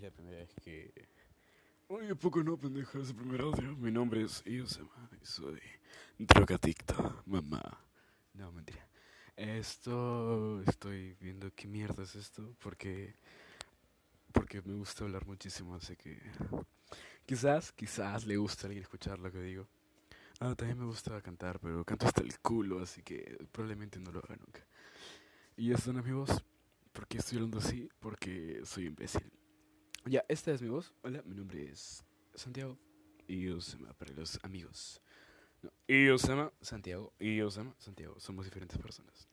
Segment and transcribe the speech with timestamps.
[0.00, 0.92] la primera vez que...
[1.88, 3.74] Oye, poco no, pendejo, es el primer audio.
[3.76, 5.60] Mi nombre es Iosema y soy
[6.18, 7.84] drogadicto, mamá.
[8.34, 8.88] No, mentira.
[9.36, 10.62] Esto...
[10.66, 13.14] Estoy viendo qué mierda es esto, porque...
[14.32, 16.20] Porque me gusta hablar muchísimo, así que...
[17.26, 19.68] Quizás, quizás le guste a alguien escuchar lo que digo.
[20.40, 24.20] Ah, también me gusta cantar, pero canto hasta el culo, así que probablemente no lo
[24.20, 24.64] haga nunca.
[25.56, 26.44] Y esta no es mi voz.
[26.92, 27.88] ¿Por qué estoy hablando así?
[27.98, 29.37] Porque soy imbécil.
[30.08, 30.94] Ya, esta es mi voz.
[31.02, 32.02] Hola, mi nombre es
[32.34, 32.78] Santiago.
[33.74, 35.02] Llama para los amigos.
[35.60, 35.70] No,
[36.62, 37.12] Santiago.
[37.78, 38.18] Santiago.
[38.18, 39.28] Somos diferentes personas.